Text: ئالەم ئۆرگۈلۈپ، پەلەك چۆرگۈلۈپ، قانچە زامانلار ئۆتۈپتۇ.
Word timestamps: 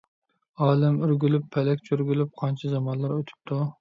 ئالەم 0.67 0.95
ئۆرگۈلۈپ، 1.03 1.45
پەلەك 1.57 1.85
چۆرگۈلۈپ، 1.91 2.33
قانچە 2.43 2.73
زامانلار 2.73 3.15
ئۆتۈپتۇ. 3.19 3.61